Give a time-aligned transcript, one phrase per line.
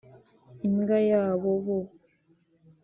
[0.67, 1.79] Imbwa yabo Bo